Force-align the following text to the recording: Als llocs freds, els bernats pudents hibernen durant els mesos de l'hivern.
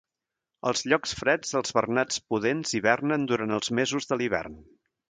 Als 0.69 0.81
llocs 0.93 1.13
freds, 1.19 1.53
els 1.61 1.75
bernats 1.79 2.25
pudents 2.33 2.75
hibernen 2.81 3.31
durant 3.35 3.57
els 3.61 3.75
mesos 3.83 4.13
de 4.15 4.21
l'hivern. 4.23 4.63